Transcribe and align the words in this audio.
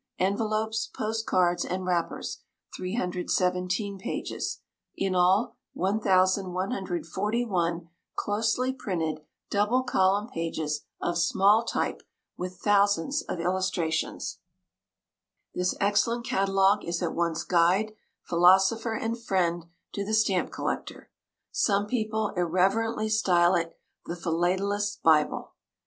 Envelopes, 0.17 0.87
Post 0.87 1.27
Cards, 1.27 1.63
and 1.63 1.85
Wrappers, 1.85 2.39
317 2.75 3.99
pages; 3.99 4.61
in 4.95 5.13
all, 5.13 5.57
1,141 5.73 7.87
closely 8.15 8.73
printed 8.73 9.21
double 9.51 9.83
column 9.83 10.27
pages 10.27 10.81
of 10.99 11.19
small 11.19 11.63
type, 11.63 12.01
with 12.35 12.57
thousands 12.57 13.21
of 13.21 13.39
illustrations. 13.39 14.39
This 15.53 15.75
excellent 15.79 16.25
catalogue 16.25 16.83
is 16.83 17.03
at 17.03 17.13
once 17.13 17.43
guide, 17.43 17.93
philosopher, 18.23 18.95
and 18.95 19.15
friend 19.21 19.67
to 19.93 20.03
the 20.03 20.15
stamp 20.15 20.49
collector. 20.49 21.11
Some 21.51 21.85
people 21.85 22.33
irreverently 22.35 23.07
style 23.09 23.53
it 23.53 23.77
"the 24.07 24.15
Philatelist's 24.15 24.95
Bible." 24.95 25.53